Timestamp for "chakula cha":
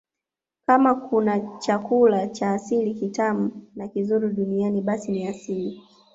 1.57-2.51